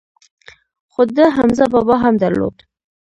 [0.91, 2.57] خو ده حمزه بابا هم درلود.